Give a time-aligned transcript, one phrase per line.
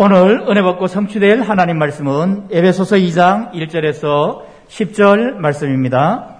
[0.00, 6.36] 오늘 은혜 받고 성취될 하나님 말씀은 에베소서 2장 1절에서 10절 말씀입니다.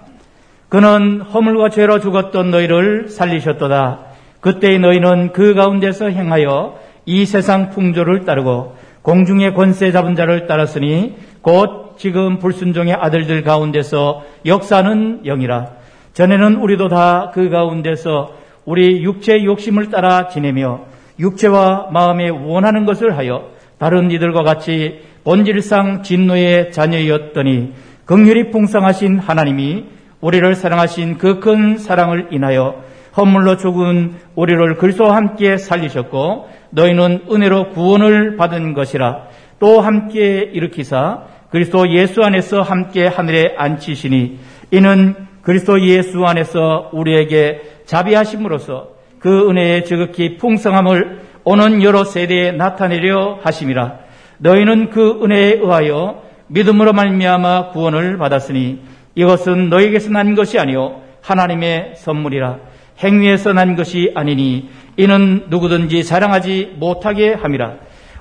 [0.69, 3.99] 그는 허물과 죄로 죽었던 너희를 살리셨도다.
[4.39, 11.97] 그때의 너희는 그 가운데서 행하여 이 세상 풍조를 따르고 공중의 권세 잡은 자를 따랐으니 곧
[11.97, 15.67] 지금 불순종의 아들들 가운데서 역사는 영이라.
[16.13, 18.31] 전에는 우리도 다 그 가운데서
[18.63, 20.85] 우리 육체의 욕심을 따라 지내며
[21.19, 27.73] 육체와 마음에 원하는 것을 하여 다른 이들과 같이 본질상 진노의 자녀였더니
[28.05, 29.85] 극률이 풍성하신 하나님이
[30.21, 32.83] 우리를 사랑하신 그 큰 사랑을 인하여
[33.15, 39.27] 헌물로 죽은 우리를 그리스도와 함께 살리셨고 너희는 은혜로 구원을 받은 것이라
[39.59, 44.39] 또 함께 일으키사 그리스도 예수 안에서 함께 하늘에 앉히시니
[44.71, 53.99] 이는 그리스도 예수 안에서 우리에게 자비하심으로써 그 은혜의 지극히 풍성함을 오는 여러 세대에 나타내려 하심이라.
[54.39, 58.79] 너희는 그 은혜에 의하여 믿음으로 말미암아 구원을 받았으니
[59.15, 62.59] 이것은 너에게서 난 것이 아니요 하나님의 선물이라.
[63.03, 67.75] 행위에서 난 것이 아니니 이는 누구든지 자랑하지 못하게 함이라.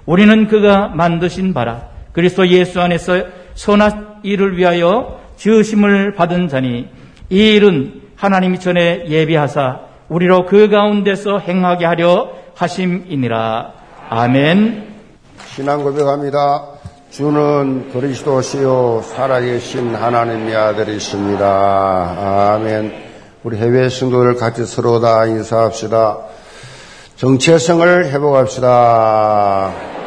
[0.07, 1.89] 우리는 그가 만드신 바라.
[2.13, 3.25] 그리스도 예수 안에서
[3.55, 6.89] 선한 일을 위하여 지으심을 받은 자니
[7.31, 13.73] 이 일은 하나님이 전에 예비하사 우리로 그 가운데서 행하게 하려 하심이니라.
[14.11, 14.95] 아멘.
[15.55, 16.65] 신앙 고백합니다.
[17.11, 22.55] 주는 그리스도시요 살아계신 하나님의 아들이십니다.
[22.55, 22.93] 아멘.
[23.43, 26.19] 우리 해외 성도들 같이 서로 다 인사합시다.
[27.17, 29.98] 정체성을 회복합시다.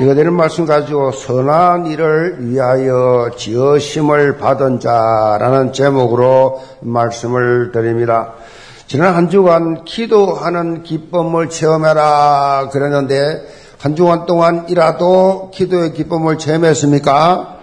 [0.00, 8.32] 이거 되는 말씀 가지고 선한 일을 위하여 지어심을 받은 자라는 제목으로 말씀을 드립니다.
[8.86, 13.42] 지난 한 주간 기도하는 기쁨을 체험해라 그랬는데
[13.78, 17.58] 한 주간 동안 이라도 기도의 기쁨을 체험했습니까?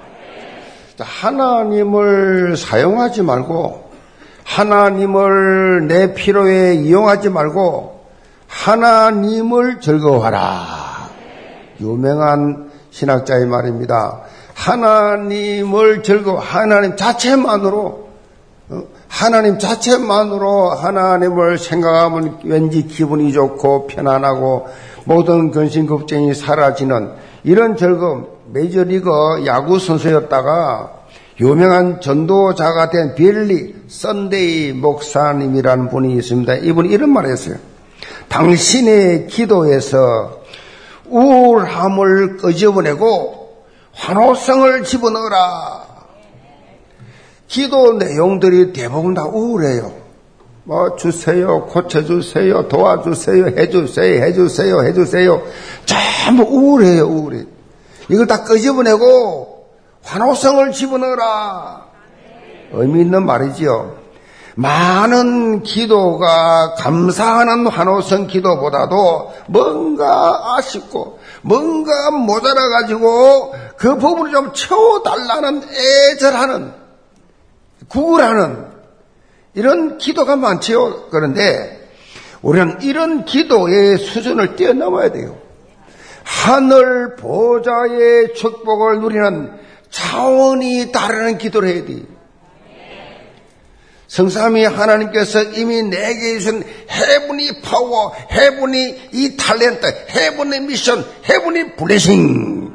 [1.00, 3.90] 하나님을 사용하지 말고
[4.44, 8.00] 하나님을 내 필요에 이용하지 말고
[8.48, 10.87] 하나님을 즐거워하라.
[11.80, 14.22] 유명한 신학자의 말입니다.
[14.54, 18.08] 하나님을 즐거워, 하나님 자체만으로,
[18.70, 18.84] 어?
[19.08, 24.68] 하나님 자체만으로 하나님을 생각하면 왠지 기분이 좋고 편안하고
[25.06, 27.12] 모든 근심 걱정이 사라지는
[27.44, 30.92] 이런 즐거움, 메이저리거 야구 선수였다가
[31.40, 36.56] 유명한 전도자가 된 빌리 썬데이 목사님이라는 분이 있습니다.
[36.56, 37.58] 이분이 이런 말을 했어요.
[38.28, 40.42] 당신의 기도에서
[41.10, 45.88] 우울함을 끄집어내고 환호성을 집어넣어라.
[47.48, 49.94] 기도 내용들이 대부분 다 우울해요.
[50.64, 55.42] 뭐 주세요, 고쳐주세요, 도와주세요, 해주세요, 해주세요, 해주세요.
[55.86, 57.46] 전부 우울해요, 우울해.
[58.10, 59.66] 이걸 다 끄집어내고
[60.04, 61.86] 환호성을 집어넣어라.
[62.74, 63.96] 의미 있는 말이지요.
[64.58, 76.74] 많은 기도가 감사하는 환호성 기도보다도 뭔가 아쉽고 뭔가 모자라가지고 그 부분을 좀 채워달라는 애절하는
[77.88, 78.66] 구걸하는
[79.54, 81.10] 이런 기도가 많지요.
[81.12, 81.90] 그런데
[82.42, 85.38] 우리는 이런 기도의 수준을 뛰어넘어야 돼요.
[86.24, 89.52] 하늘 보좌의 축복을 누리는
[89.92, 92.17] 차원이 다르는 기도를 해야 돼요.
[94.08, 102.74] 성삼이 하나님께서 이미 내게 주신 해분이 파워, 해분이 이 탤런트, 해분의 미션, 해분이 블레싱.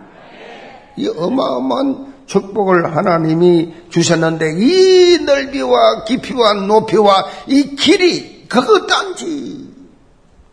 [0.97, 9.71] 이 어마어마한 축복을 하나님이 주셨는데 이 넓이와 깊이와 높이와 이 길이 그것 단지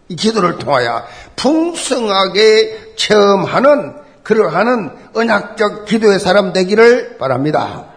[0.08, 1.04] 이 기도를 통하여
[1.36, 7.90] 풍성하게 체험하는 그러하는 언약적 기도의 사람 되기를 바랍니다.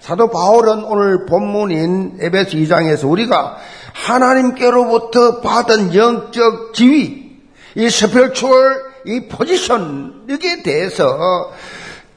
[0.00, 3.58] 사도 바울은 오늘 본문인 에베소서 2장에서 우리가
[3.92, 7.38] 하나님께로부터 받은 영적 지위,
[7.74, 11.52] 이 spiritual 이 포지션 여기에 대해서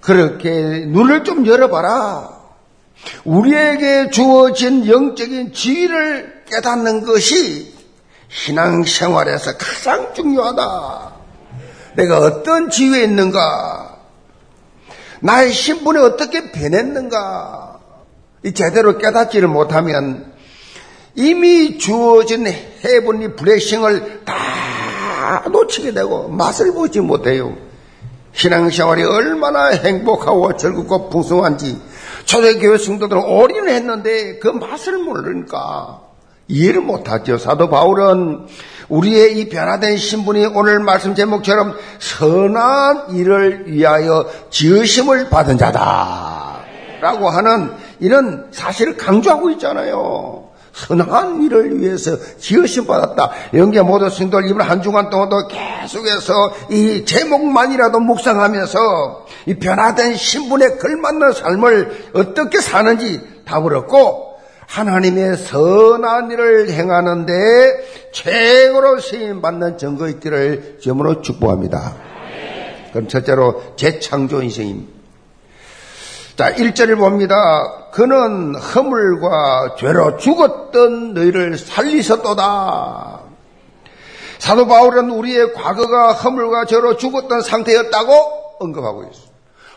[0.02, 0.50] 그렇게
[0.88, 2.30] 눈을 좀 열어봐라.
[3.26, 7.74] 우리에게 주어진 영적인 지위를 깨닫는 것이
[8.30, 11.14] 신앙생활에서 가장 중요하다.
[11.96, 13.98] 내가 어떤 지위에 있는가?
[15.20, 17.73] 나의 신분이 어떻게 변했는가?
[18.52, 20.34] 제대로 깨닫지를 못하면
[21.16, 27.56] 이미 주어진 해분리 블레싱을 다 놓치게 되고 맛을 보지 못해요.
[28.34, 31.80] 신앙생활이 얼마나 행복하고 즐겁고 풍성한지
[32.26, 36.02] 초대교회 성도들은 올인 했는데 그 맛을 모르니까
[36.48, 37.38] 이해를 못하죠.
[37.38, 38.48] 사도 바울은
[38.90, 46.60] 우리의 이 변화된 신분이 오늘 말씀 제목처럼 선한 일을 위하여 지으심을 받은 자다.
[47.02, 47.72] 라고 하는
[48.04, 50.50] 이런 사실을 강조하고 있잖아요.
[50.74, 53.32] 선한 일을 위해서 지으심 받았다.
[53.54, 61.32] 영계 모든 성도들 이번 한 주간 동안도 계속해서 이 제목만이라도 묵상하면서 이 변화된 신분에 걸맞는
[61.32, 64.34] 삶을 어떻게 사는지 답을 얻고
[64.68, 67.32] 하나님의 선한 일을 행하는데
[68.12, 71.96] 최고로 쓰임 받는 증거 있기를 점으로 축복합니다.
[72.92, 75.03] 그럼 첫째로 재창조 인생입니다.
[76.36, 77.90] 자, 1절을 봅니다.
[77.92, 83.20] 그는 허물과 죄로 죽었던 너희를 살리셨도다.
[84.40, 88.14] 사도 바울은 우리의 과거가 허물과 죄로 죽었던 상태였다고
[88.60, 89.34] 언급하고 있습니다.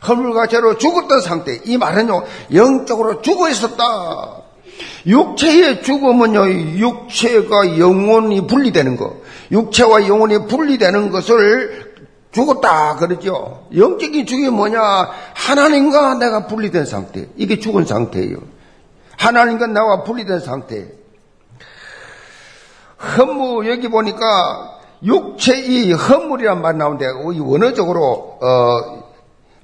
[0.08, 1.60] 허물과 죄로 죽었던 상태.
[1.64, 2.24] 이 말은요,
[2.54, 3.84] 영적으로 죽어 있었다.
[5.06, 6.48] 육체의 죽음은요,
[6.78, 9.16] 육체가 영혼이 분리되는 거.
[9.52, 11.85] 육체와 영혼이 분리되는 것을
[12.36, 13.66] 죽었다 그러죠.
[13.74, 14.78] 영적인 죽음이 뭐냐?
[15.32, 17.26] 하나님과 내가 분리된 상태.
[17.36, 18.36] 이게 죽은 상태예요.
[19.16, 20.86] 하나님과 나와 분리된 상태.
[23.16, 27.06] 허물 여기 보니까 육체 이 허물이란 말 나오는데
[27.40, 29.06] 원어적으로 어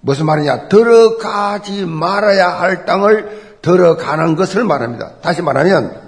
[0.01, 0.69] 무슨 말이냐?
[0.69, 5.17] 들어가지 말아야 할 땅을 들어가는 것을 말합니다.
[5.21, 6.01] 다시 말하면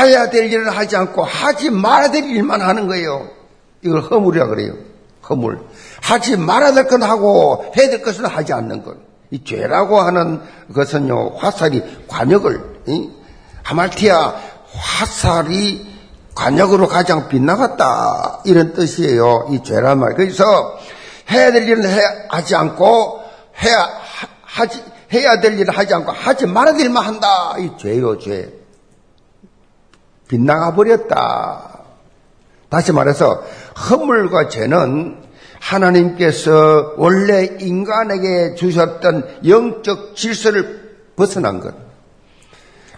[0.00, 3.43] 해야 될 일을 하지 않고 하지 말아야 될 일만 하는 거예요.
[3.84, 4.74] 이걸 허물이라 그래요.
[5.28, 5.60] 허물.
[6.02, 8.96] 하지 말아야 될 건 하고 해야 될 것은 하지 않는 것.
[9.30, 10.40] 이 죄라고 하는
[10.74, 13.10] 것은요, 화살이 관역을, 이?
[13.62, 14.34] 하말티아
[14.72, 15.86] 화살이
[16.34, 18.42] 관역으로 가장 빗나갔다.
[18.44, 19.48] 이런 뜻이에요.
[19.50, 20.14] 이 죄란 말.
[20.14, 20.44] 그래서
[21.30, 21.98] 해야 될 일은 해,
[22.28, 23.20] 하지 않고
[23.62, 23.88] 해야,
[24.42, 24.82] 하지,
[25.12, 27.54] 해야 될 일을 하지 않고 하지 말아야 될 일만 한다.
[27.58, 28.52] 이 죄요, 죄.
[30.28, 31.73] 빗나가 버렸다.
[32.74, 33.44] 다시 말해서
[33.88, 35.22] 허물과 죄는
[35.60, 41.72] 하나님께서 원래 인간에게 주셨던 영적 질서를 벗어난 것.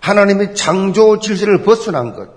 [0.00, 2.30] 하나님의 창조 질서를 벗어난 것.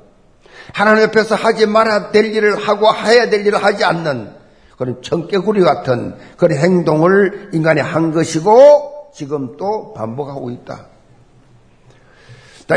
[0.73, 4.33] 하나님 옆에서 하지 말아야 될 일을 하고 해야 될 일을 하지 않는
[4.77, 10.87] 그런 청개구리 같은 그런 행동을 인간이 한 것이고 지금 또 반복하고 있다.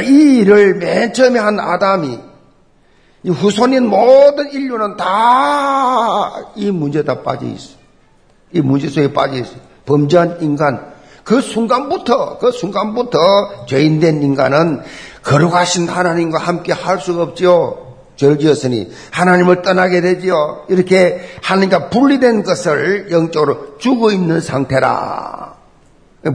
[0.04, 2.31] 이 일을 맨 처음에 한 아담이
[3.24, 7.76] 이 후손인 모든 인류는 다 이 문제에 다 빠져 있어.
[8.52, 9.52] 이 문제 속에 빠져 있어.
[9.86, 10.92] 범죄한 인간.
[11.24, 14.82] 그 순간부터, 그 순간부터 죄인된 인간은
[15.22, 17.96] 거룩하신 하나님과 함께 할 수가 없죠.
[18.16, 20.66] 죄를 지었으니 하나님을 떠나게 되지요.
[20.69, 25.54] 이렇게 하나님과 분리된 것을 영적으로 죽어 있는 상태라.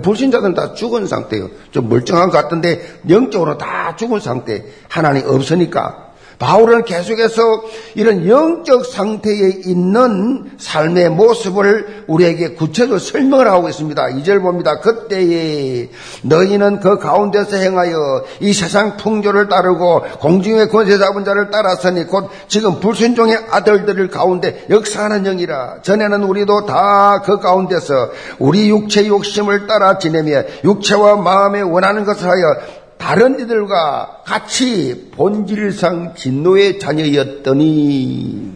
[0.02, 1.50] 불신자들은 다 죽은 상태예요.
[1.72, 4.66] 좀 멀쩡한 것 같은데 영적으로 다 죽은 상태.
[4.90, 6.07] 하나님 없으니까.
[6.40, 7.42] 바울은 계속해서
[7.96, 14.10] 이런 영적 상태에 있는 삶의 모습을 우리에게 구체적으로 설명을 하고 있습니다.
[14.10, 14.80] 이절 봅니다.
[14.80, 15.90] 그때에
[16.24, 22.80] 너희는 그 가운데서 행하여 이 세상 풍조를 따르고 공중의 권세 잡은 자를 따라서니 곧 지금
[22.80, 25.82] 불순종의 아들들을 가운데 역사하는 영이라.
[25.82, 32.56] 전에는 우리도 다 그 가운데서 우리 육체 욕심을 따라 지내며 육체와 마음에 원하는 것을 하여
[32.98, 38.54] 다른 이들과 같이 본질상 진노의 자녀였더니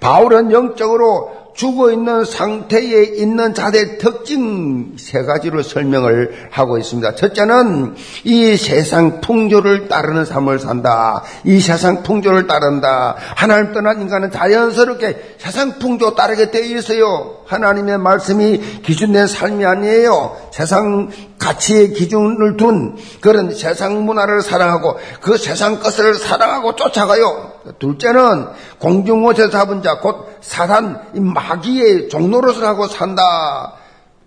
[0.00, 7.14] 바울은 영적으로 죽어 있는 상태에 있는 자들의 특징 세 가지로 설명을 하고 있습니다.
[7.14, 11.24] 첫째는 이 세상 풍조를 따르는 삶을 산다.
[11.44, 13.16] 이 세상 풍조를 따른다.
[13.34, 17.38] 하나님 떠난 인간은 자연스럽게 세상 풍조 따르게 되어 있어요.
[17.46, 20.36] 하나님의 말씀이 기준된 삶이 아니에요.
[20.52, 27.55] 세상 가치의 기준을 둔 그런 세상 문화를 사랑하고 그 세상 것을 사랑하고 쫓아가요.
[27.78, 28.46] 둘째는
[28.78, 33.74] 공중옷에 잡은 자, 곧 사단, 마귀의 종로릇을 하고 산다.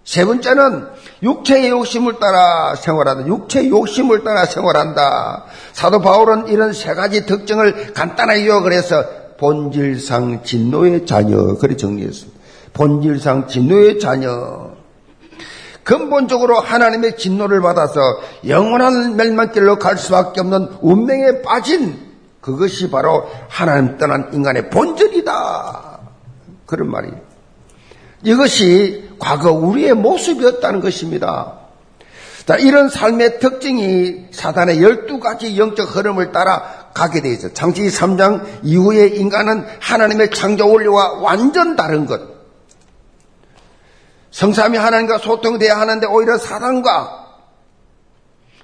[0.03, 0.88] 세 번째는
[1.22, 3.27] 육체의 욕심을 따라 생활한다.
[3.27, 5.46] 육체의 욕심을 따라 생활한다.
[5.72, 9.03] 사도 바울은 이런 세 가지 특징을 간단하게 요약을 해서
[9.38, 11.55] 본질상 진노의 자녀.
[11.55, 12.39] 그렇게 정리했습니다.
[12.74, 14.72] 본질상 진노의 자녀.
[15.84, 18.00] 근본적으로 하나님의 진노를 받아서
[18.48, 22.09] 영원한 멸망길로 갈 수밖에 없는 운명에 빠진
[22.41, 26.00] 그것이 바로 하나님 떠난 인간의 본질이다.
[26.65, 27.17] 그런 말이에요.
[28.24, 31.60] 이것이 과거 우리의 모습이었다는 것입니다.
[32.46, 37.53] 자, 이런 삶의 특징이 사단의 12가지 영적 흐름을 따라 가게 되어 있어요.
[37.53, 42.22] 창세기 3장 이후에 인간은 하나님의 창조 원리와 완전 다른 것.
[44.31, 47.27] 성삼이 하나님과 소통돼야 하는데 오히려 사단과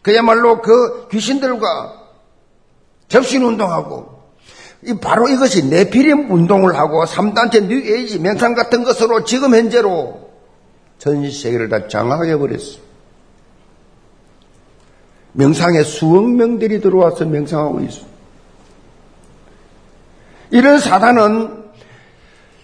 [0.01, 2.04] 그야말로 그 귀신들과
[3.07, 4.15] 접신 운동하고
[5.01, 10.29] 바로 이것이 네피림 운동을 하고 3단체 뉴에이지 맹상 같은 것으로 지금 현재로
[10.99, 12.79] 전 세계를 다 장악해 버렸어.
[15.33, 18.01] 명상에 수억 명들이 들어와서 명상하고 있어.
[20.51, 21.65] 이런 사단은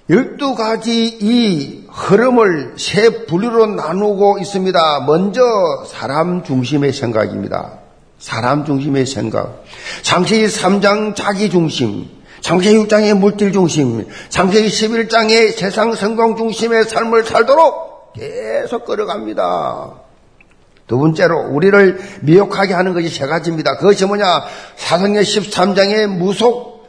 [0.10, 5.02] 12가지 이 흐름을 세 분류로 나누고 있습니다.
[5.02, 5.42] 먼저
[5.88, 7.81] 사람 중심의 생각입니다.
[8.22, 9.63] 사람 중심의 생각.
[10.04, 12.08] 창세기 3장 자기 중심,
[12.42, 19.94] 창세기 6장의 물질 중심, 창세기 11장의 세상 성공 중심의 삶을 살도록 계속 끌어갑니다.
[20.86, 23.78] 두 번째로 우리를 미혹하게 하는 것이 세 가지입니다.
[23.78, 24.44] 그것이 뭐냐?
[24.75, 26.88] 사도행 13장의 무속,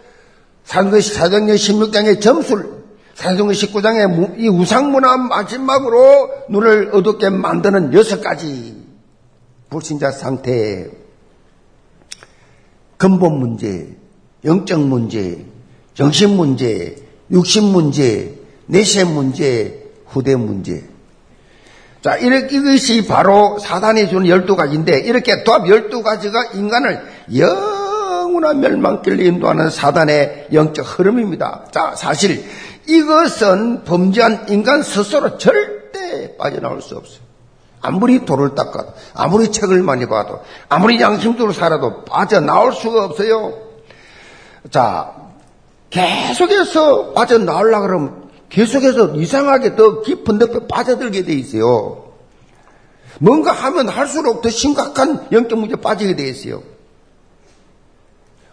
[0.64, 2.82] 사도행 16장의 점술,
[3.14, 8.76] 사도행 19장의 이 우상문화 마지막으로 눈을 어둡게 만드는 여섯 가지
[9.70, 11.01] 불신자 상태
[13.02, 13.88] 근본 문제,
[14.44, 15.44] 영적 문제,
[15.94, 16.94] 정신 문제,
[17.32, 20.84] 육신 문제, 내세 문제, 후대 문제.
[22.00, 27.02] 자, 이렇게 이것이 바로 사단이 주는 열두 가지인데 이렇게 도합 열두 가지가 인간을
[27.36, 31.64] 영원한 멸망길로 인도하는 사단의 영적 흐름입니다.
[31.72, 32.44] 자, 사실
[32.86, 37.31] 이것은 범죄한 인간 스스로 절대 빠져나올 수 없어요.
[37.82, 43.52] 아무리 돌을 닦아도, 아무리 책을 많이 봐도, 아무리 양심적으로 살아도 빠져나올 수가 없어요.
[44.70, 45.12] 자,
[45.90, 52.12] 계속해서 빠져나오려고 그러면 계속해서 이상하게 더 깊은 늪에 빠져들게 돼 있어요.
[53.18, 56.62] 뭔가 하면 할수록 더 심각한 영적 문제 빠지게 돼 있어요.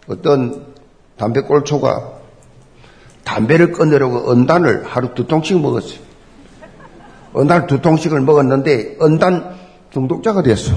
[0.08, 0.74] 어떤
[1.16, 2.12] 담배 꼴초가
[3.24, 6.09] 담배를 끊으려고 은단을 하루 두 통씩 먹었어요.
[7.36, 9.56] 은단 두 통씩을 먹었는데 은단
[9.92, 10.74] 중독자가 됐어.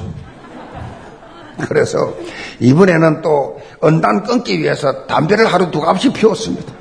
[1.68, 2.14] 그래서
[2.60, 6.74] 이번에는 또 은단 끊기 위해서 담배를 하루 두 갑씩 피웠습니다.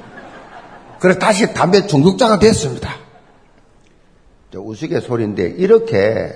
[0.99, 2.91] 그래서 다시 담배 중독자가 됐습니다.
[4.55, 6.31] 우스갯소리인데 이렇게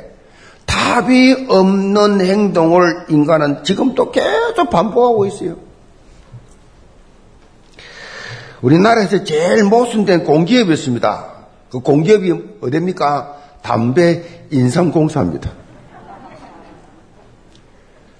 [0.65, 5.57] 답이 없는 행동을 인간은 지금도 계속 반복하고 있어요.
[8.63, 11.36] 우리나라에서 제일 모순된 공기업이 있습니다.
[11.71, 13.37] 그 공기업이 어딥니까?
[13.63, 15.51] 담배 인삼공사입니다.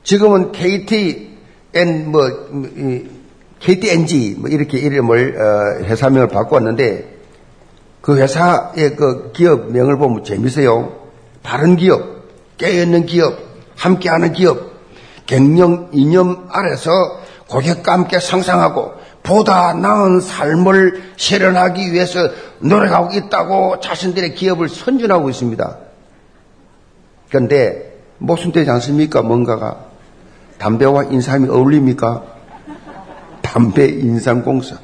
[0.03, 2.23] 지금은 KTN 뭐
[3.61, 7.17] KTNG 뭐 이렇게 이름을 어, 회사명을 바꿨는데
[8.01, 10.93] 그 회사의 그 기업명을 보면 재밌어요.
[11.43, 12.03] 바른 기업,
[12.59, 13.37] 깨어있는 기업,
[13.77, 14.59] 함께하는 기업,
[15.27, 16.91] 갱년 이념 아래서
[17.49, 18.95] 고객과 함께 상상하고
[19.27, 22.31] 보다 나은 삶을 실현하기 위해서
[22.61, 25.79] 노력하고 있다고 자신들의 기업을 선전하고 있습니다.
[27.29, 29.23] 그런데 모순되지 않습니까?
[29.23, 29.87] 뭔가가
[30.59, 32.23] 담배와 인삼이 어울립니까?
[33.43, 34.77] 담배 인삼 공사.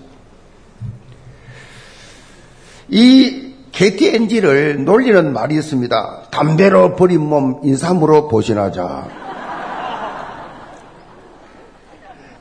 [2.89, 6.23] 이 KTNG를 놀리는 말이 있습니다.
[6.31, 9.32] 담배로 버린 몸 인삼으로 보신하자.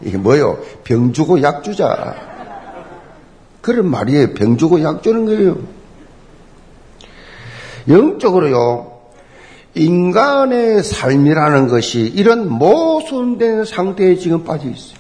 [0.03, 0.59] 이게 뭐요?
[0.83, 2.15] 병 주고 약 주자.
[3.61, 4.33] 그런 말이에요.
[4.33, 5.57] 병 주고 약 주는 거예요.
[7.87, 8.91] 영적으로요.
[9.73, 14.99] 인간의 삶이라는 것이 이런 모순된 상태에 지금 빠져 있어요.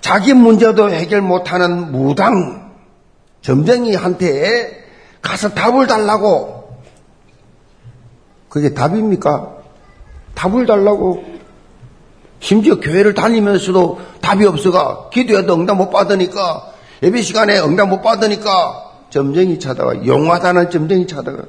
[0.00, 2.72] 자기 문제도 해결 못하는 무당
[3.40, 4.84] 점쟁이한테
[5.22, 6.78] 가서 답을 달라고
[8.48, 9.56] 그게 답입니까?
[10.34, 11.33] 답을 달라고
[12.44, 16.72] 심지어 교회를 다니면서도 답이 없어가 기도해도 응답 못 받으니까
[17.02, 21.44] 예배 시간에 응답 못 받으니까 점쟁이 찾아가 용하다는 점쟁이 찾아가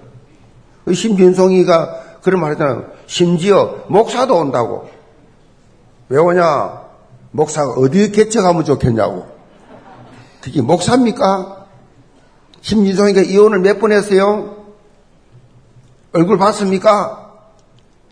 [0.86, 4.90] 그 심진송이가 그런 말 했잖아요 심지어 목사도 온다고
[6.08, 6.82] 왜 오냐
[7.32, 9.28] 목사가 어디 개척하면 좋겠냐고
[10.42, 11.66] 그게 목사입니까?
[12.62, 14.64] 심진송이가 이혼을 몇 번 했어요?
[16.14, 17.34] 얼굴 봤습니까?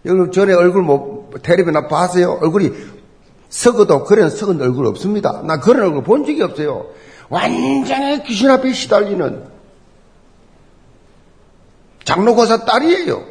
[0.03, 2.39] 여러분 전에 얼굴 뭐 텔레비나 봤어요?
[2.41, 2.71] 얼굴이
[3.49, 5.41] 썩어도 그런 썩은 얼굴 없습니다.
[5.45, 6.87] 나 그런 얼굴 본 적이 없어요.
[7.29, 9.47] 완전히 귀신 앞에 시달리는
[12.03, 13.23] 장로고사 딸이에요.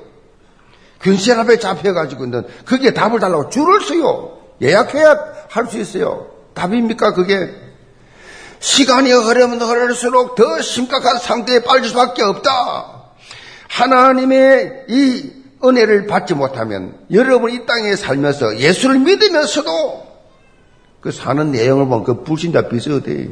[1.02, 4.38] 귀신 앞에 잡혀가지고는 그게 답을 달라고 줄을 서요.
[4.60, 6.28] 예약해야 할 수 있어요.
[6.54, 7.50] 답입니까 그게?
[8.60, 13.10] 시간이 흐르면 흐를수록 더 심각한 상태에 빠질 수밖에 없다.
[13.68, 20.12] 하나님의 이 은혜를 받지 못하면 여러분 이 땅에 살면서 예수를 믿으면서도
[21.00, 23.28] 그 사는 내용을 보면 그 불신자 비슷해.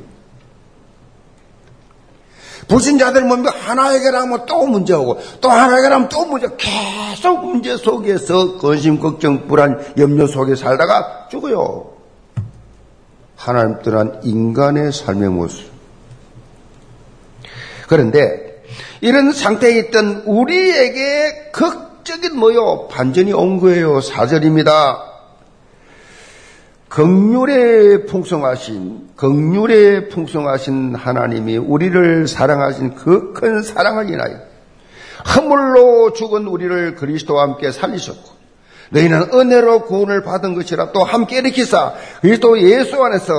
[2.69, 8.59] 불신자들 보면 하나 해결하면 또 문제 오고 또 하나 해결하면 또 문제 계속 문제 속에서
[8.59, 11.95] 근심 걱정 불안 염려 속에 살다가 죽어요.
[13.35, 15.69] 하나님 떠난 인간의 삶의 모습.
[17.89, 18.63] 그런데
[19.01, 22.89] 이런 상태에 있던 우리에게 극 적인 뭐요?
[22.89, 24.01] 반전이 온 거예요.
[24.01, 25.05] 사절입니다.
[26.89, 34.41] 극률에 풍성하신 극률에 풍성하신 하나님이 우리를 사랑하신 그 큰 사랑을 인하여
[35.37, 38.41] 허물로 죽은 우리를 그리스도와 함께 살리셨고
[38.91, 43.33] 너희는 은혜로 구원을 받은 것이라 또 함께 일으키사 그리스도 예수 안에서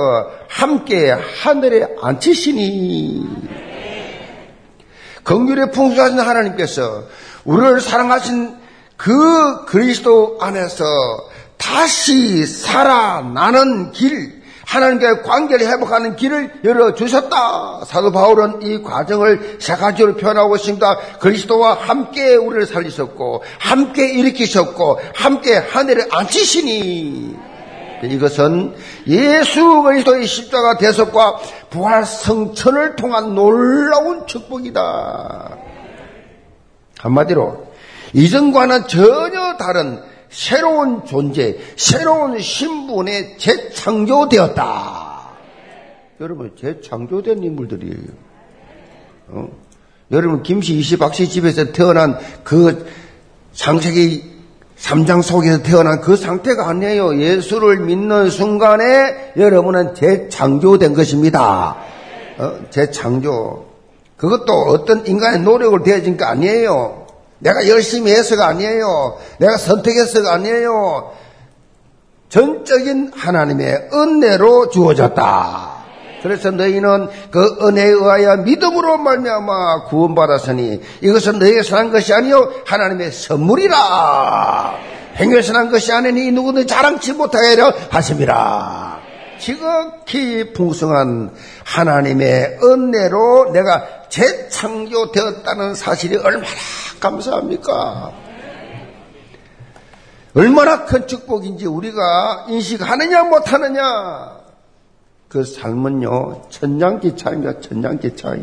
[0.48, 3.28] 함께 하늘에 앉히시니
[5.24, 7.04] 긍휼에 풍성하신 하나님께서
[7.44, 8.61] 우리를 사랑하신
[9.02, 10.84] 그 그리스도 안에서
[11.56, 17.84] 다시 살아나는 길, 하나님과의 관계를 회복하는 길을 열어주셨다.
[17.84, 20.98] 사도 바울은 이 과정을 세 가지로 표현하고 있습니다.
[21.18, 27.36] 그리스도와 함께 우리를 살리셨고, 함께 일으키셨고, 함께 하늘에 앉히시니.
[28.04, 28.76] 이것은
[29.08, 31.38] 예수 그리스도의 십자가 대속과
[31.70, 35.58] 부활 성천을 통한 놀라운 축복이다.
[36.98, 37.71] 한마디로
[38.12, 45.12] 이전과는 전혀 다른 새로운 존재, 새로운 신분에 재창조되었다.
[46.20, 47.96] 여러분, 재창조된 인물들이에요.
[49.28, 49.48] 어?
[50.10, 52.86] 여러분, 김씨, 이씨, 박씨 집에서 태어난 그
[53.52, 54.32] 상세기
[54.78, 57.20] 3장 속에서 태어난 그 상태가 아니에요.
[57.20, 61.76] 예수를 믿는 순간에 여러분은 재창조된 것입니다.
[62.38, 62.58] 어?
[62.70, 63.66] 재창조.
[64.16, 67.01] 그것도 어떤 인간의 노력을 되어진 게 아니에요.
[67.42, 69.18] 내가 열심히 해서가 아니에요.
[69.38, 71.12] 내가 선택해서가 아니에요.
[72.28, 75.72] 전적인 하나님의 은혜로 주어졌다.
[76.22, 84.74] 그래서 너희는 그 은혜에 의하여 믿음으로 말미암아 구원받았으니 이것은 너희에서 난 것이 아니요 하나님의 선물이라.
[85.16, 89.00] 행위에서 난 것이 아니니 누구든 자랑치 못하게 하려 하심이라.
[89.40, 91.32] 지극히 풍성한
[91.64, 96.46] 하나님의 은혜로 내가 재창조되었다는 사실이 얼마나
[97.00, 98.12] 감사합니까?
[100.34, 104.42] 얼마나 큰 축복인지 우리가 인식하느냐 못하느냐?
[105.28, 108.42] 그 삶은요 천냥기차입니다 천냥기 차이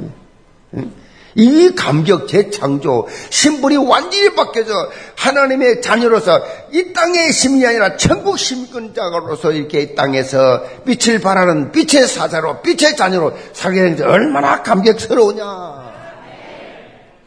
[1.36, 4.72] 이 감격 재창조 신분이 완전히 바뀌어서
[5.16, 12.62] 하나님의 자녀로서 이 땅의 시민이 아니라 천국 시민권자로서 이렇게 이 땅에서 빛을 발하는 빛의 사자로
[12.62, 15.46] 빛의 자녀로 살게 되는데 얼마나 감격스러우냐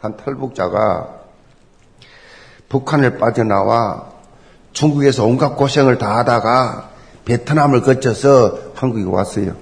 [0.00, 1.22] 한 탈북자가
[2.68, 4.10] 북한을 빠져나와
[4.72, 6.90] 중국에서 온갖 고생을 다 하다가
[7.24, 9.54] 베트남을 거쳐서 한국에 왔어요.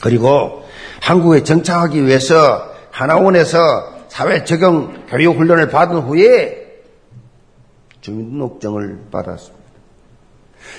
[0.00, 0.64] 그리고
[1.00, 2.69] 한국에 정착하기 위해서
[3.00, 3.58] 하나원에서
[4.08, 6.82] 사회 적용 교육 훈련을 받은 후에
[8.02, 9.64] 주민등록증을 받았습니다.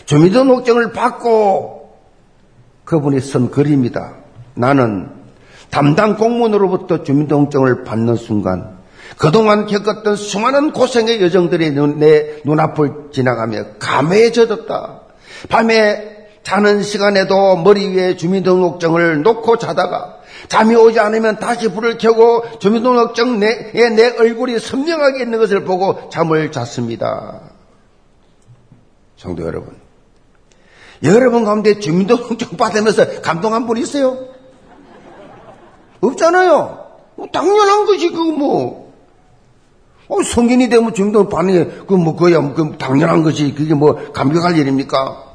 [0.05, 1.97] 주민등록증을 받고
[2.86, 4.13] 그분이 쓴 글입니다.
[4.53, 5.10] 나는
[5.71, 8.77] 담당 공무원으로부터 주민등록증을 받는 순간
[9.17, 14.99] 그동안 겪었던 수많은 고생의 여정들이 내 눈앞을 지나가며 감회해졌다.
[15.49, 23.39] 밤에 자는 시간에도 머리 위에 주민등록증을 놓고 자다가 잠이 오지 않으면 다시 불을 켜고 주민등록증
[23.39, 27.41] 내에 내 얼굴이 선명하게 있는 것을 보고 잠을 잤습니다.
[29.17, 29.75] 성도 여러분,
[31.04, 34.17] 여러분 가운데 주민등록증 받으면서 감동한 분 있어요?
[36.01, 36.88] 없잖아요.
[37.15, 38.82] 뭐 당연한 것이 그 뭐.
[40.08, 44.58] 어, 성인이 되면 주민등록 받는 게, 그 뭐, 그야, 그 당연한 것이, 그게 뭐, 감격할
[44.58, 45.30] 일입니까?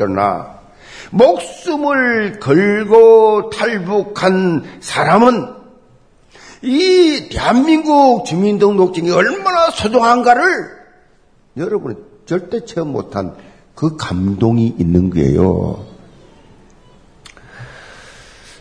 [0.00, 0.58] 그러나,
[1.10, 5.46] 목숨을 걸고 탈북한 사람은
[6.62, 10.70] 이 대한민국 주민등록증이 얼마나 소중한가를
[11.58, 13.34] 여러분이 절대 체험 못한
[13.74, 15.84] 그 감동이 있는 거예요.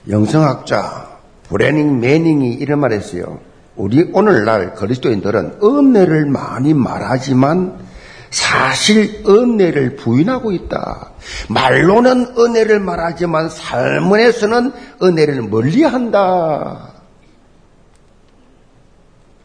[0.10, 3.39] 영성학자 브레닝 매닝이 이런 말 했어요.
[3.78, 7.88] 우리 오늘날 그리스도인들은 은혜를 많이 말하지만
[8.32, 11.12] 사실 은혜를 부인하고 있다.
[11.50, 16.94] 말로는 은혜를 말하지만 삶에서는 은혜를 멀리한다.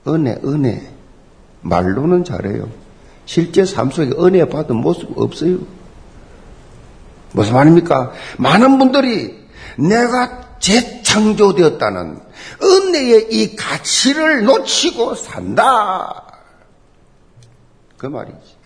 [0.06, 0.90] 은혜, 은혜.
[1.62, 2.68] 말로는 잘해요.
[3.26, 5.58] 실제 삶 속에 은혜 받은 모습 없어요.
[7.32, 8.12] 무슨 말입니까?
[8.38, 9.44] 많은 분들이
[9.78, 12.20] 내가 재창조되었다는
[12.62, 16.22] 은혜의 이 가치를 놓치고 산다.
[17.96, 18.63] 그 말이지.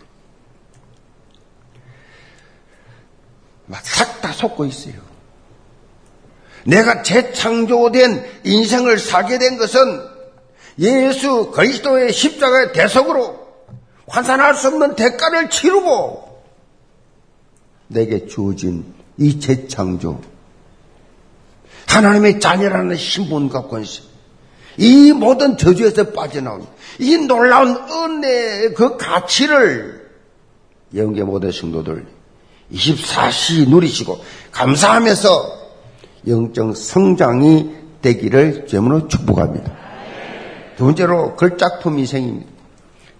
[3.82, 4.94] 싹 다 속고 있어요.
[6.64, 9.78] 내가 재창조된 인생을 살게 된 것은
[10.78, 13.48] 예수 그리스도의 십자가의 대속으로
[14.06, 16.42] 환산할 수 없는 대가를 치르고
[17.88, 18.84] 내게 주어진
[19.16, 20.20] 이 재창조,
[21.86, 24.02] 하나님의 자녀라는 신분과 권세,
[24.76, 26.66] 이 모든 저주에서 빠져나온
[26.98, 30.08] 이 놀라운 은혜의 그 가치를
[30.94, 32.17] 영계 모든 성도들
[32.72, 34.18] 24시 누리시고
[34.52, 35.58] 감사하면서
[36.26, 39.72] 영적 성장이 되기를 제문으로 축복합니다.
[40.76, 42.50] 두 번째로 글작품 이생입니다.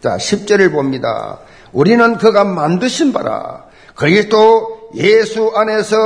[0.01, 1.41] 자, 10절을 봅니다.
[1.73, 5.97] 우리는 그가 만드신 바라 그리스도 예수 안에서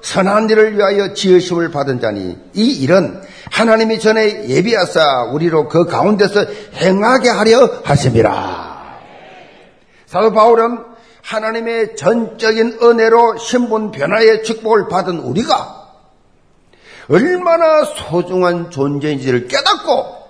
[0.00, 7.28] 선한 일을 위하여 지으심을 받은 자니 이 일은 하나님이 전에 예비하사 우리로 그 가운데서 행하게
[7.28, 9.00] 하려 하심이라.
[10.06, 10.91] 사도 바울은
[11.22, 15.82] 하나님의 전적인 은혜로 신분 변화의 축복을 받은 우리가
[17.08, 20.22] 얼마나 소중한 존재인지를 깨닫고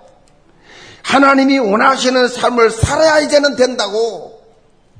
[1.03, 4.41] 하나님이 원하시는 삶을 살아야 이제는 된다고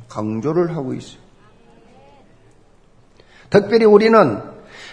[0.10, 1.24] 강조를 하고 있어요.
[3.50, 4.42] 특별히 우리는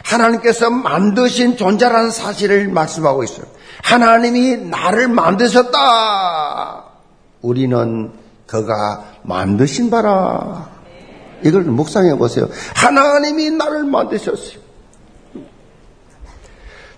[0.04, 3.46] 하나님께서 만드신 존재라는 사실을 말씀하고 있어요.
[3.82, 6.84] 하나님이 나를 만드셨다.
[7.42, 8.12] 우리는
[8.46, 10.79] 그가 만드신 바라.
[11.44, 12.48] 이걸 묵상해 보세요.
[12.74, 14.60] 하나님이 나를 만드셨어요.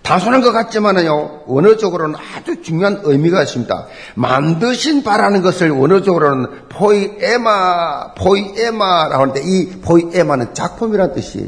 [0.03, 3.87] 단순한 것 같지만은요, 원어적으로는 아주 중요한 의미가 있습니다.
[4.15, 11.47] 만드신 바라는 것을 원어적으로는 포이에마, 포이에마라고 하는데 이 포이에마는 작품이란 뜻이에요.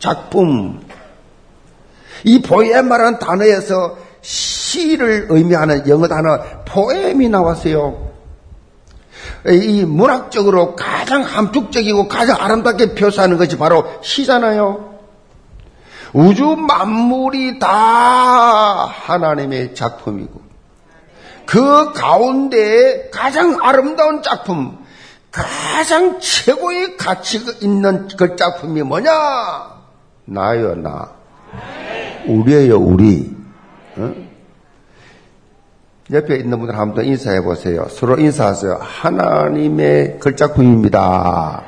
[0.00, 0.80] 작품.
[2.24, 8.11] 이 포이에마라는 단어에서 시를 의미하는 영어 단어 포엠이 나왔어요.
[9.48, 14.92] 이 문학적으로 가장 함축적이고 가장 아름답게 표시하는 것이 바로 시잖아요.
[16.12, 17.68] 우주 만물이 다
[18.86, 20.42] 하나님의 작품이고
[21.46, 24.78] 그 가운데 가장 아름다운 작품,
[25.30, 29.10] 가장 최고의 가치가 있는 그 작품이 뭐냐?
[30.26, 31.10] 나요, 나.
[32.26, 33.34] 우리예요, 우리.
[33.96, 34.14] 어?
[36.12, 37.86] 옆에 있는 분들 한번 인사해 보세요.
[37.88, 38.78] 서로 인사하세요.
[38.80, 41.62] 하나님의 글작품입니다.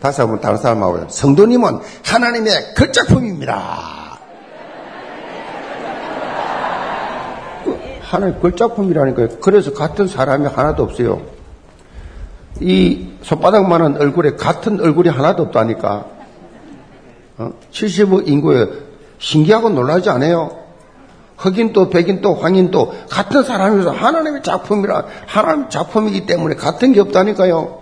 [0.00, 4.00] 다시 한번 다른 사람하고 성도님은 하나님의 글작품입니다.
[8.00, 9.28] 하나님 글작품이라니까요.
[9.40, 11.20] 그래서 같은 사람이 하나도 없어요.
[12.60, 16.06] 이 손바닥만한 얼굴에 같은 얼굴이 하나도 없다니까.
[17.38, 17.52] 어?
[17.70, 18.89] 70억 인구에
[19.20, 20.58] 신기하고 놀라지 않아요?
[21.36, 27.80] 흑인도 백인도 황인도 같은 사람이서 하나님의 작품이라 하나님 작품이기 때문에 같은 게 없다니까요.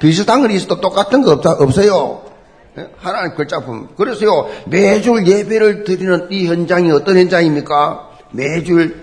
[0.00, 2.22] 비슷한 건 있어도 똑같은 거 없다, 없어요.
[2.78, 2.88] 예?
[2.98, 3.88] 하나님 글작품.
[3.96, 8.08] 그래서요, 매주 예배를 드리는 이 현장이 어떤 현장입니까?
[8.30, 8.94] 매주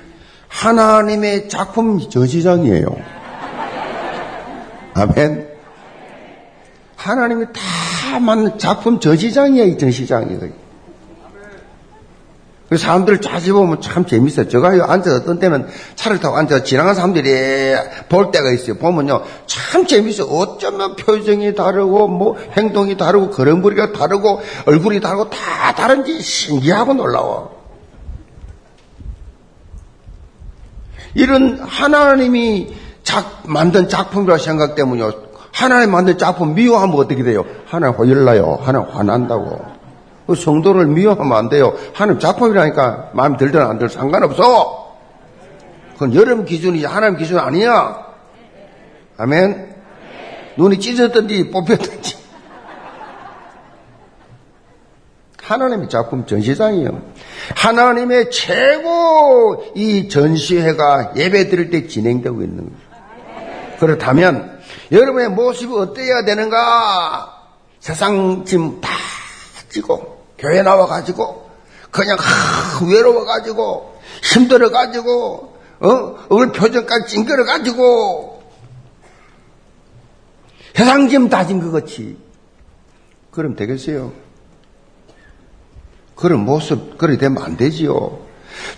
[0.47, 2.87] 하나님의 작품 전시장이에요.
[4.95, 5.47] 아멘.
[6.95, 10.39] 하나님이 다 만든 작품 전시장이에요, 이 전시장이.
[12.69, 14.49] 그 사람들 자주 보면 참 재밌어요.
[14.49, 17.75] 제가 앉아서 어떤 때는 차를 타고 앉아서 지나간 사람들이
[18.09, 18.75] 볼 때가 있어요.
[18.75, 19.23] 보면요.
[19.45, 20.27] 참 재밌어요.
[20.27, 27.55] 어쩌면 표정이 다르고, 뭐, 행동이 다르고, 걸음부리가 다르고, 얼굴이 다르고, 다 다른지 신기하고 놀라워.
[31.15, 35.13] 이런 하나님이 작, 만든 작품이라고 생각 때문에요.
[35.53, 37.43] 하나님 만든 작품 미워하면 어떻게 돼요?
[37.65, 38.59] 하나님 화열나요.
[38.61, 39.76] 하나님 화난다고.
[40.27, 41.73] 그 성도를 미워하면 안 돼요.
[41.93, 44.97] 하나님 작품이라니까 마음에 들든 안 들든 상관없어.
[45.93, 48.05] 그건 여러분 기준이지 하나님 기준 아니야.
[49.17, 49.75] 아멘.
[50.57, 52.27] 눈이 찢었든지 뽑혔든지.
[55.41, 57.01] 하나님의 작품 전시장이에요.
[57.55, 63.77] 하나님의 최고 이 전시회가 예배 드릴 때 진행되고 있는 거예요.
[63.79, 64.59] 그렇다면
[64.91, 67.33] 여러분의 모습이 어때야 되는가?
[67.79, 68.89] 세상 짐다
[69.69, 71.49] 지고 교회 나와가지고
[71.91, 76.15] 그냥 하, 외로워가지고 힘들어가지고 어?
[76.29, 78.43] 얼 표정까지 찡그려가지고
[80.77, 82.17] 해상짐 다진 것 같이
[83.31, 84.11] 그럼 되겠어요?
[86.15, 88.26] 그런 모습 그렇게 되면 안 되지요.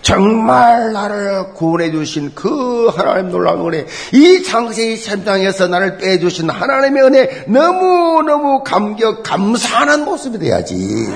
[0.02, 7.02] 정말 나를 구원해 주신 그 하나님 놀라운 은혜, 이 장세의 현장에서 나를 빼 주신 하나님의
[7.02, 11.06] 은혜 너무너무 감격 감사하는 모습이 돼야지.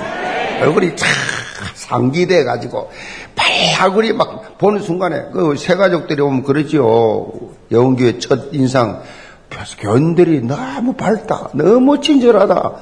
[0.60, 1.08] 얼굴이 참
[1.74, 2.90] 상기돼 가지고
[3.34, 7.26] 빨하구리 막 보는 순간에 그 새 가족들이 오면 그러지요.
[7.72, 9.02] 영교의 첫 인상
[9.78, 12.72] 교인들이 너무 밝다, 너무 친절하다.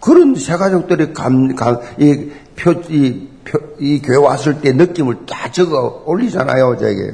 [0.00, 3.37] 그런 새 가족들이 감, 감, 이 표, 이, 표,
[3.78, 7.12] 이 교회 왔을 때 느낌을 다 적어 올리잖아요, 저게.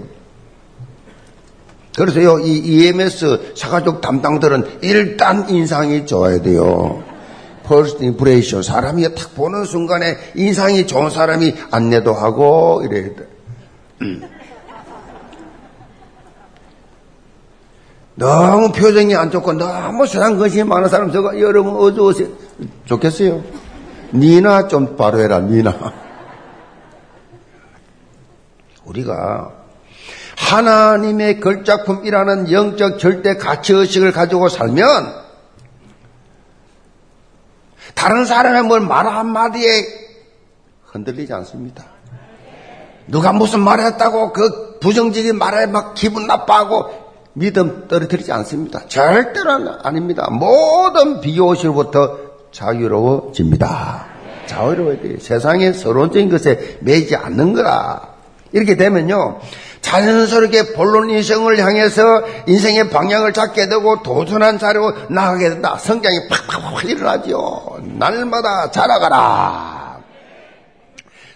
[1.96, 7.02] 그래서요, 이 EMS 사가족 담당들은 일단 인상이 좋아야 돼요.
[7.64, 8.62] first impression.
[8.62, 13.28] 사람이 딱 보는 순간에 인상이 좋은 사람이 안내도 하고 이래야 돼.
[18.16, 22.24] 너무 표정이 안 좋고 너무 세상 관심이 많은 사람 저거 여러분 어두워서
[22.84, 23.42] 좋겠어요.
[24.12, 26.03] 니나 좀 바로 해라 니나.
[28.84, 29.52] 우리가
[30.36, 35.24] 하나님의 걸작품이라는 영적 절대 가치의식을 가지고 살면
[37.94, 39.70] 다른 사람의 뭘말 한마디에
[40.84, 41.84] 흔들리지 않습니다.
[43.06, 48.86] 누가 무슨 말 했다고 그 부정적인 말에 막 기분 나빠하고 믿음 떨어뜨리지 않습니다.
[48.86, 50.28] 절대로 아닙니다.
[50.30, 52.18] 모든 비교실부터
[52.52, 54.06] 자유로워집니다.
[54.46, 55.18] 자유로워야 돼요.
[55.18, 58.13] 세상에 서론적인 것에 매이지 않는 거라.
[58.54, 59.40] 이렇게 되면요.
[59.80, 62.02] 자연스럽게 본론 인생을 향해서
[62.46, 65.76] 인생의 방향을 잡게 되고 도전한 자로 나가게 된다.
[65.76, 67.80] 성장이 팍팍팍 일어나죠.
[67.82, 69.98] 날마다 자라가라.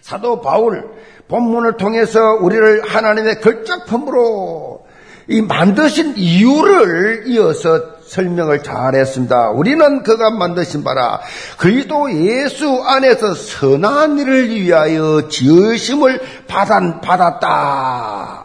[0.01, 0.89] 사도 바울
[1.27, 4.87] 본문을 통해서 우리를 하나님의 걸작품으로
[5.27, 9.51] 이 만드신 이유를 이어서 설명을 잘했습니다.
[9.51, 11.21] 우리는 그가 만드신 바라
[11.59, 18.45] 그리스도 예수 안에서 선한 일을 위하여 지으심을 받았, 받았다.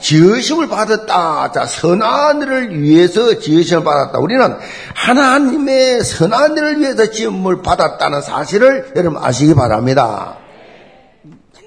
[0.00, 1.52] 지으심을 받았다.
[1.52, 4.18] 자, 선한 일을 위해서 지으심을 받았다.
[4.18, 4.56] 우리는
[4.94, 10.36] 하나님의 선한 일을 위해서 지음을 받았다는 사실을 여러분 아시기 바랍니다.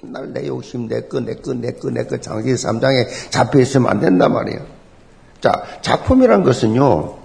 [0.03, 3.89] 맨날 내 욕심, 내 거, 내 거, 내 거, 내 거, 장기 3장에 잡혀 있으면
[3.89, 4.75] 안 된단 말이에요.
[5.41, 7.24] 자, 작품이란 것은요,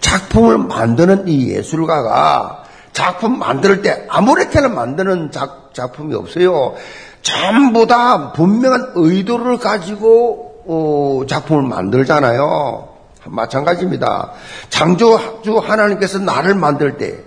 [0.00, 6.74] 작품을 만드는 이 예술가가 작품 만들 때 아무렇게나 만드는 작, 작품이 없어요.
[7.22, 12.88] 전부 다 분명한 의도를 가지고 어, 작품을 만들잖아요.
[13.26, 14.32] 마찬가지입니다.
[14.70, 17.18] 창조주 하나님께서 나를 만들 때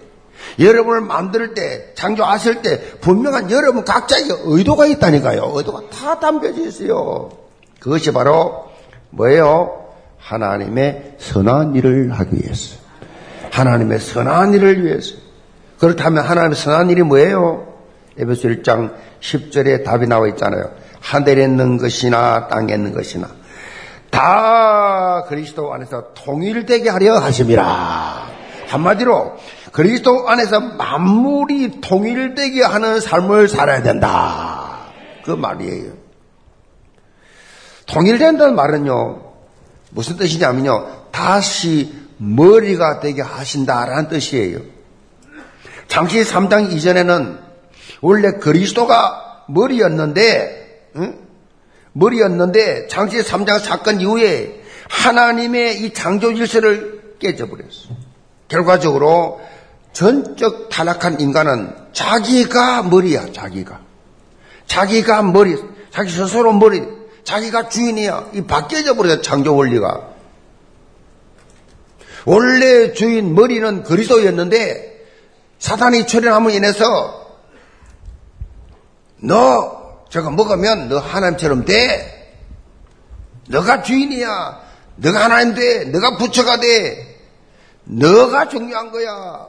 [0.59, 5.51] 여러분을 만들 때, 창조하실 때 분명한 여러분 각자의 의도가 있다니까요.
[5.55, 7.29] 의도가 다 담겨져 있어요.
[7.79, 8.65] 그것이 바로
[9.09, 9.82] 뭐예요?
[10.23, 12.77] 하나님의 선한 일을 하기 위해서.
[13.51, 15.15] 하나님의 선한 일을 위해서.
[15.79, 17.67] 그렇다면 하나님의 선한 일이 뭐예요?
[18.17, 20.71] 에베소 1장 10절에 답이 나와 있잖아요.
[21.01, 23.27] 하늘에 있는 것이나 땅에 있는 것이나
[24.09, 28.27] 다 그리스도 안에서 통일되게 하려 하심이라.
[28.67, 29.35] 한마디로
[29.71, 34.77] 그리스도 안에서 만물이 통일되게 하는 삶을 살아야 된다.
[35.25, 35.91] 그 말이에요.
[37.87, 39.22] 통일된다는 말은요,
[39.93, 44.59] 무슨 뜻이냐면요, 다시 머리가 되게 하신다라는 뜻이에요.
[45.87, 47.39] 장시 3장 이전에는
[48.01, 51.19] 원래 그리스도가 머리였는데, 응?
[51.93, 57.95] 머리였는데, 장시 3장 사건 이후에 하나님의 이 창조 질서를 깨져버렸어요.
[58.47, 59.41] 결과적으로
[59.93, 63.79] 전적 타락한 인간은 자기가 머리야, 자기가.
[64.65, 65.55] 자기가 머리,
[65.91, 66.81] 자기 스스로 머리,
[67.23, 68.31] 자기가 주인이야.
[68.33, 70.09] 이 바뀌어져 버려요, 창조 원리가.
[72.25, 74.93] 원래 주인 머리는 그리스도였는데
[75.59, 77.37] 사탄이 출현함으로 인해서
[79.17, 82.41] 너 저거 먹으면 너 하나님처럼 돼.
[83.47, 84.61] 너가 주인이야.
[84.97, 85.85] 너가 하나님 돼.
[85.85, 87.19] 너가 부처가 돼.
[87.85, 89.47] 너가 중요한 거야.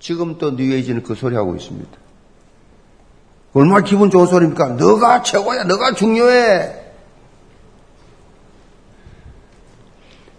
[0.00, 2.01] 지금 또 뉴에이지는 그 소리 하고 있습니다.
[3.54, 4.68] 얼마나 기분 좋은 소리입니까?
[4.68, 6.80] 너가 최고야, 너가 중요해.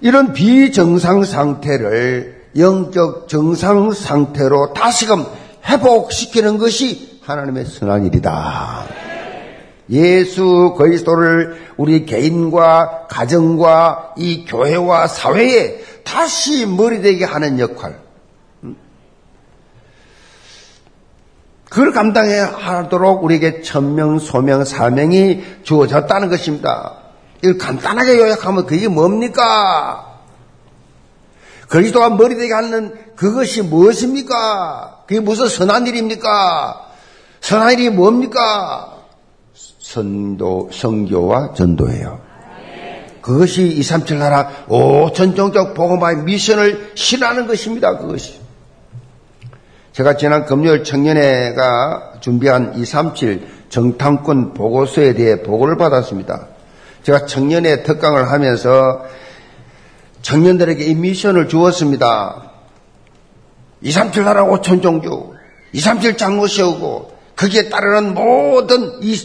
[0.01, 5.25] 이런 비정상 상태를 영적 정상 상태로 다시금
[5.65, 8.85] 회복시키는 것이 하나님의 선한 일이다.
[9.89, 18.02] 예수 그리스도를 우리 개인과 가정과 이 교회와 사회에 다시 머리되게 하는 역할.
[21.73, 26.93] 그걸 감당해야 하도록 우리에게 천명, 소명, 사명이 주어졌다는 것입니다.
[27.41, 30.19] 이걸 간단하게 요약하면 그게 뭡니까?
[31.69, 35.05] 그리스도가 머리 되게 하는 그것이 무엇입니까?
[35.07, 36.91] 그게 무슨 선한 일입니까?
[37.41, 38.99] 선한 일이 뭡니까?
[39.79, 42.21] 선도, 성교와 전도예요.
[43.21, 47.97] 그것이 237 나라 5천 종족 복음화의 미션을 실하는 것입니다.
[47.97, 48.42] 그것이.
[49.93, 56.47] 제가 지난 금요일 청년회가 준비한 237 정탐권 보고서에 대해 보고를 받았습니다.
[57.03, 59.05] 제가 청년회 특강을 하면서
[60.23, 62.51] 청년들에게 이 미션을 주었습니다.
[63.81, 65.35] 237 나라 5천 종교,
[65.73, 69.15] 237 장로 세우고 거기에 따르는 모든 이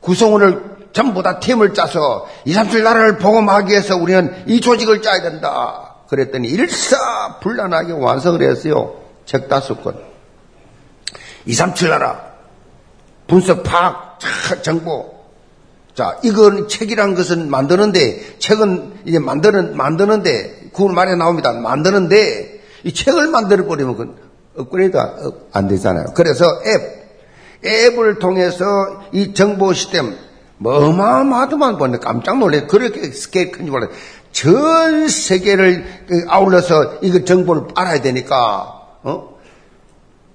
[0.00, 5.22] 구성원을 전부 다 팀을 짜서 2, 3, 7 나라를 복음하기 위해서 우리는 이 조직을 짜야
[5.22, 5.94] 된다.
[6.08, 9.07] 그랬더니 일사불란하게 완성을 했어요.
[9.28, 9.94] 책 다섯 권.
[11.44, 12.32] 2, 3, 7 나라.
[13.26, 14.18] 분석, 파악,
[14.62, 15.18] 정보.
[15.94, 21.52] 자, 이건 책이란 것은 만드는데, 책은 이제 만드는, 만드는데, 그 말에 나옵니다.
[21.52, 24.16] 만드는데, 이 책을 만들어버리면 그건
[24.56, 24.96] 업그레이드
[25.52, 26.06] 안 되잖아요.
[26.14, 28.64] 그래서 앱, 앱을 통해서
[29.12, 30.16] 이 정보 시스템,
[30.56, 32.66] 뭐 어마어마하더만 보는데 깜짝 놀래.
[32.66, 33.90] 그렇게 스케일 큰지 몰라요.
[34.32, 35.84] 전 세계를
[36.28, 39.38] 아울러서 이거 정보를 알아야 되니까, 어?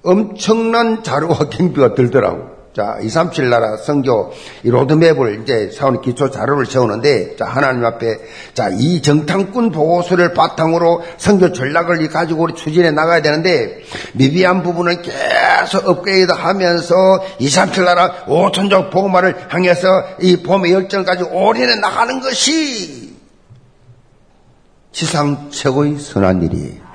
[0.03, 2.53] 엄청난 자료와 경비가 들더라고.
[2.75, 8.17] 자, 237 나라 선교, 이 로드맵을 이제 세우는 기초 자료를 세우는데, 자, 하나님 앞에,
[8.55, 15.87] 자, 이 정탐꾼 보고서를 바탕으로 선교 전략을 가지고 우리 추진해 나가야 되는데, 미비한 부분은 계속
[15.87, 16.95] 업그레이드 하면서
[17.37, 19.87] 237 나라 5천족 보고말을 향해서
[20.21, 23.13] 이 봄의 열정을 가지고 올인해 나가는 것이
[24.91, 26.92] 지상 최고의 선한 일이에요.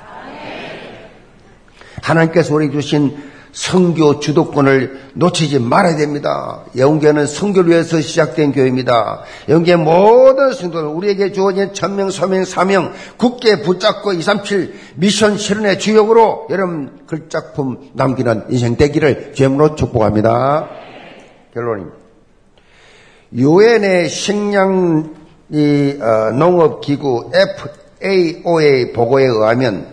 [2.03, 3.17] 하나님께서 우리 주신
[3.53, 6.65] 성교 주도권을 놓치지 말아야 됩니다.
[6.77, 9.23] 영계는 성교를 위해서 시작된 교회입니다.
[9.49, 17.01] 영계 모든 성도들 우리에게 주어진 천명, 서명, 사명 굳게 붙잡고 237 미션 실현의 주역으로 여러분
[17.07, 20.69] 글작품 남기는 인생 되기를 주임으로 축복합니다.
[21.55, 21.97] 결론입니다.
[23.35, 25.15] 유엔의 식량
[25.51, 27.31] 어, 농업기구
[28.01, 29.87] FAO의 보고에 의하면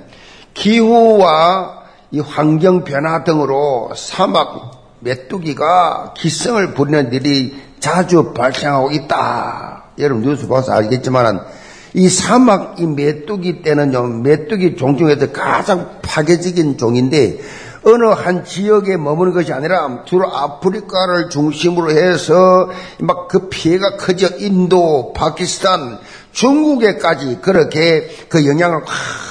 [0.54, 1.85] 기후와
[2.16, 9.84] 이 환경 변화 등으로 사막 메뚜기가 기성을 부리는 일이 자주 발생하고 있다.
[10.00, 11.42] 여러분 뉴스 봐서 알겠지만
[11.94, 17.40] 이 사막 이 메뚜기 때는요 메뚜기 종 중에서 가장 파괴적인 종인데
[17.84, 22.70] 어느 한 지역에 머무는 것이 아니라 주로 아프리카를 중심으로 해서
[23.02, 26.00] 막 그 피해가 커져 인도, 파키스탄,
[26.32, 29.25] 중국에까지 그렇게 그 영향을 확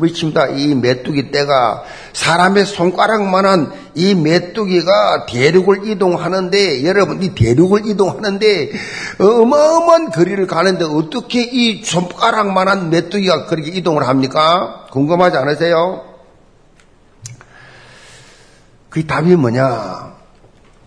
[0.00, 0.48] 미칩니다.
[0.48, 1.82] 이 메뚜기 떼가
[2.12, 8.70] 사람의 손가락만한 이 메뚜기가 대륙을 이동하는데 여러분 이 대륙을 이동하는데
[9.18, 14.86] 어마어마한 거리를 가는데 어떻게 이 손가락만한 메뚜기가 그렇게 이동을 합니까?
[14.90, 16.04] 궁금하지 않으세요?
[18.88, 20.16] 그 답이 뭐냐?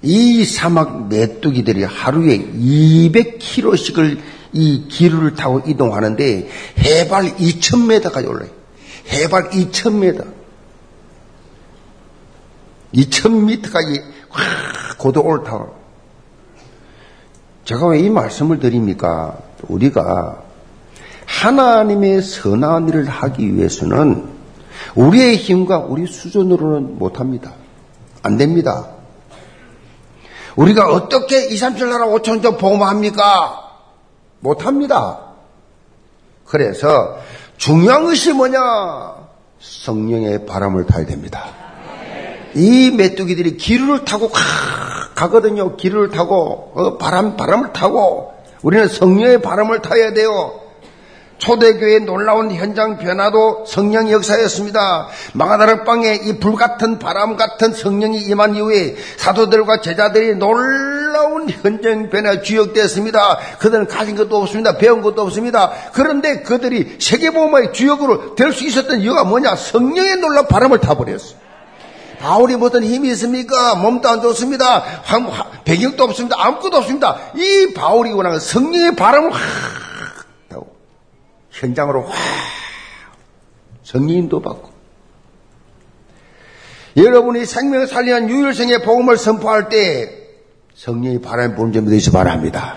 [0.04, 4.20] 이 사막 메뚜기들이 하루에 200km씩을
[4.54, 8.61] 이 기류를 타고 이동하는데 해발 2,000m까지 올라요.
[9.12, 10.26] 해발 2,000m.
[12.94, 14.04] 2,000m까지
[14.98, 15.76] 고도 올라타고.
[17.66, 19.38] 제가 왜 이 말씀을 드립니까?
[19.68, 20.42] 우리가
[21.26, 24.30] 하나님의 선한 일을 하기 위해서는
[24.96, 27.54] 우리의 힘과 우리 수준으로는 못합니다.
[28.24, 28.88] 안 됩니다.
[30.56, 33.72] 우리가 어떻게 2, 3, 7 나라 5천 점 복음합니까?
[34.42, 35.20] 못합니다.
[36.46, 37.18] 그래서
[37.62, 38.60] 중요한 것이 뭐냐?
[39.60, 41.46] 성령의 바람을 타야 됩니다.
[42.56, 49.84] 이 메뚜기들이 기류를 타고 가, 거든요 기류를 타고 어, 바람 바람을 타고 우리는 성령의 바람을
[49.84, 50.60] 타야 돼요.
[51.42, 55.08] 초대교회의 놀라운 현장 변화도 성령의 역사였습니다.
[55.34, 63.40] 마가다락 방에 이 불같은 바람 같은 성령이 임한 이후에 사도들과 제자들이 놀라운 현장 변화 주역되었습니다.
[63.58, 64.78] 그들은 가진 것도 없습니다.
[64.78, 65.72] 배운 것도 없습니다.
[65.94, 69.56] 그런데 그들이 세계보험의 주역으로 될 수 있었던 이유가 뭐냐?
[69.56, 71.40] 성령의 놀라운 바람을 타버렸어요.
[72.20, 73.74] 바울이 무슨 힘이 있습니까?
[73.76, 74.84] 몸도 안 좋습니다.
[75.66, 76.36] 배경도 없습니다.
[76.38, 77.18] 아무것도 없습니다.
[77.36, 79.32] 이 바울이 원하는 성령의 바람을
[81.52, 82.16] 현장으로 확
[83.84, 84.72] 성령인도 받고
[86.98, 90.18] 여러분이 생명을 살리는 유일성의 복음을 선포할 때
[90.76, 92.76] 성령의 바람이 부는 점이 되시 바랍니다.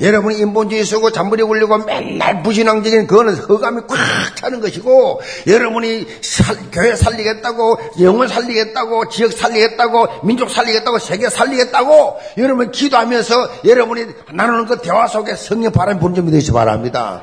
[0.00, 6.96] 여러분이 인본주의 쓰고 잔머리 굴리고 맨날 부신앙적인 그거는 허감이 꽉 차는 것이고 여러분이 살, 교회
[6.96, 15.06] 살리겠다고 영을 살리겠다고 지역 살리겠다고 민족 살리겠다고 세계 살리겠다고 여러분 기도하면서 여러분이 나누는 그 대화
[15.06, 17.22] 속에 성령 바람이 부는 점이 되시 바랍니다.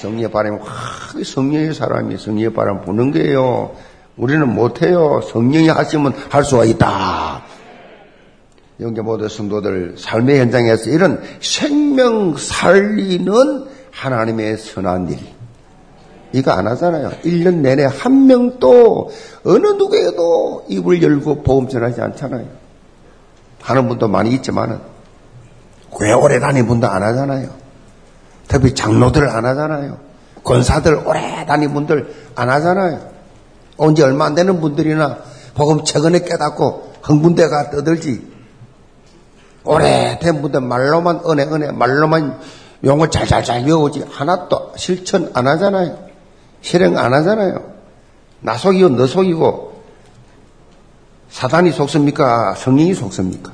[0.00, 3.74] 성령 바람이 확 성령의 사람이 성령의 바람 부는 거예요.
[4.16, 5.20] 우리는 못해요.
[5.22, 7.42] 성령이 하시면 할 수가 있다.
[8.80, 15.18] 영계 모든 성도들 삶의 현장에서 이런 생명 살리는 하나님의 선한 일.
[16.32, 17.10] 이거 안 하잖아요.
[17.24, 19.10] 1년 내내 한 명도
[19.44, 22.46] 어느 누구에도 입을 열고 보험 전하지 않잖아요.
[23.62, 24.78] 하는 분도 많이 있지만은
[25.98, 27.65] 꽤 오래 다닌 분도 안 하잖아요.
[28.48, 29.98] 특히 장로들 안 하잖아요.
[30.44, 33.10] 권사들 오래 다닌 분들 안 하잖아요.
[33.76, 35.18] 언제 얼마 안 되는 분들이나
[35.54, 38.34] 복음 최근에 깨닫고 흥분대가 떠들지
[39.64, 42.38] 오래된 분들 말로만 은혜, 은혜, 말로만
[42.84, 46.06] 용어 잘잘잘 외우지 하나도 실천 안 하잖아요.
[46.60, 47.74] 실행 안 하잖아요.
[48.40, 49.82] 나 속이고 너 속이고
[51.30, 52.54] 사단이 속습니까?
[52.54, 53.52] 성령이 속습니까?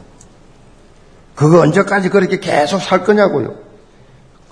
[1.34, 3.54] 그거 언제까지 그렇게 계속 살 거냐고요.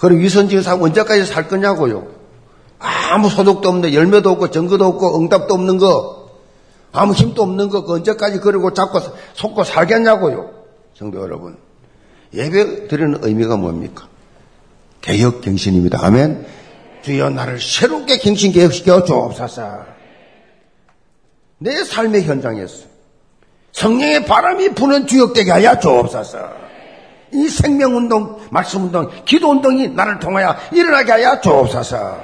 [0.00, 2.08] 그리고 위선지은 사 언제까지 살 거냐고요.
[2.78, 6.30] 아무 소득도 없는 열매도 없고 증거도 없고 응답도 없는 거
[6.92, 8.98] 아무 힘도 없는 거그 언제까지 그러고 잡고
[9.34, 10.50] 속고 살겠냐고요.
[10.94, 11.56] 성도 여러분
[12.32, 14.08] 예배 드리는 의미가 뭡니까?
[15.02, 16.04] 개혁 갱신입니다.
[16.04, 16.46] 아멘.
[17.02, 19.84] 주여 나를 새롭게 갱신 개혁시켜 주옵소서.
[21.58, 22.86] 내 삶의 현장에서
[23.72, 26.69] 성령의 바람이 부는 주역되게 하여 주옵소서.
[27.32, 32.20] 이 생명운동, 말씀운동, 기도운동이 나를 통하여 일어나게 하여 주옵소서.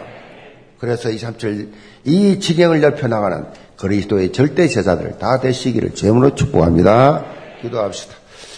[0.79, 1.71] 그래서 2, 3절
[2.05, 3.47] 이 지경을 넓혀나가는
[3.77, 7.25] 그리스도의 절대 제자들 다 되시기를 제물로 축복합니다.
[7.63, 8.15] 기도합시다.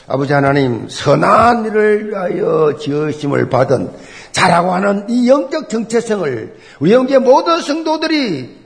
[0.07, 3.93] 아버지 하나님 선한 일을 위하여 지으심을 받은
[4.33, 8.59] 자라고 하는 이 영적 정체성을 우리 영계 모든 성도들이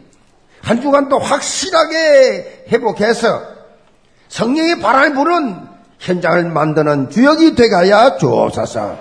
[0.63, 3.43] 한 주간도 확실하게 회복해서
[4.29, 5.72] 성령의 바람을 부는
[6.03, 8.97] 현장을 만드는 주역이 하여 주옵소서.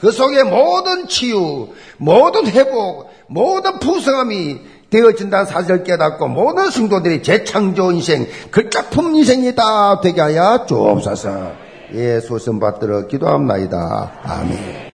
[0.00, 8.26] 그 속에 모든 치유, 모든 회복, 모든 부성함이 되어진다는 사실을 깨닫고 모든 성도들이 재창조 인생,
[8.50, 11.64] 그 작품 인생이 다 되게 하여 주옵소서.
[11.94, 14.12] 예수 선 받들어 기도합나이다.
[14.22, 14.74] 아멘.